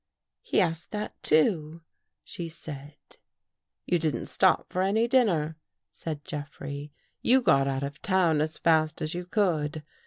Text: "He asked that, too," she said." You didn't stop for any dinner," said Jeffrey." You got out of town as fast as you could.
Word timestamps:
"He 0.41 0.59
asked 0.59 0.89
that, 0.93 1.21
too," 1.21 1.83
she 2.23 2.49
said." 2.49 2.95
You 3.85 3.99
didn't 3.99 4.25
stop 4.25 4.73
for 4.73 4.81
any 4.81 5.07
dinner," 5.07 5.57
said 5.91 6.25
Jeffrey." 6.25 6.91
You 7.31 7.39
got 7.39 7.67
out 7.67 7.83
of 7.83 8.01
town 8.01 8.41
as 8.41 8.57
fast 8.57 8.99
as 9.03 9.13
you 9.13 9.25
could. 9.27 9.83